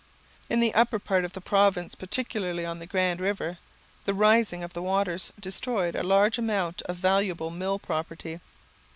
In 0.49 0.61
the 0.61 0.73
upper 0.73 0.97
part 0.97 1.25
of 1.25 1.33
the 1.33 1.39
province, 1.41 1.93
particularly 1.93 2.65
on 2.65 2.79
the 2.79 2.87
grand 2.87 3.19
river, 3.21 3.59
the 4.05 4.15
rising 4.15 4.63
of 4.63 4.73
the 4.73 4.81
waters 4.81 5.31
destroyed 5.39 5.95
a 5.95 6.01
large 6.01 6.39
amount 6.39 6.81
of 6.87 6.95
valuable 6.95 7.51
mill 7.51 7.77
property. 7.77 8.39